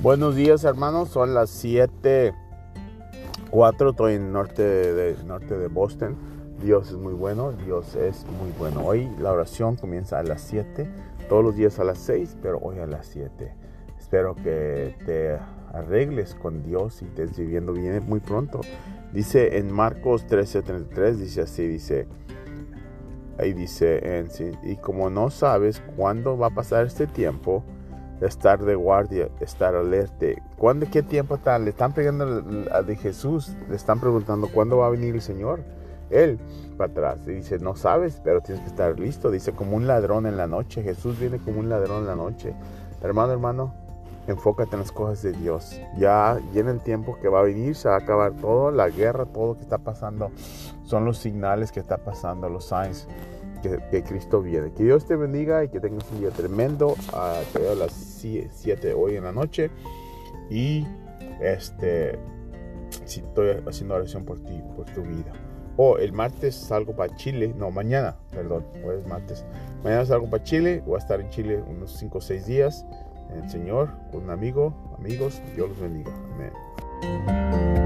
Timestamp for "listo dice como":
38.98-39.76